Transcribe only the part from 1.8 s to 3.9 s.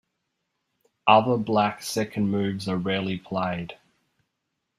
second moves are rarely played.